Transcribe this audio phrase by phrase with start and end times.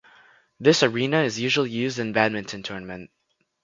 [0.59, 3.11] This arena is usually used in badminton tournament.